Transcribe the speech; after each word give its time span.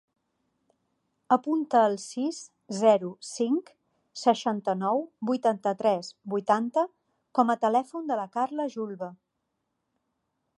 Apunta 1.35 1.81
el 1.89 1.97
sis, 2.03 2.39
zero, 2.77 3.11
cinc, 3.31 3.69
seixanta-nou, 4.21 5.05
vuitanta-tres, 5.31 6.11
vuitanta 6.35 6.87
com 7.41 7.53
a 7.57 7.59
telèfon 7.67 8.11
de 8.13 8.19
la 8.23 8.27
Carla 8.39 8.67
Julve. 8.79 9.13